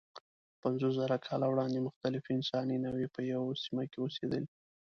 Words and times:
پنځوسزره 0.61 1.17
کاله 1.25 1.45
وړاندې 1.49 1.85
مختلفې 1.87 2.29
انساني 2.37 2.77
نوعې 2.85 3.07
په 3.15 3.21
یوه 3.31 3.59
سیمه 3.63 3.83
کې 3.91 3.97
اوسېدلې. 4.01 4.47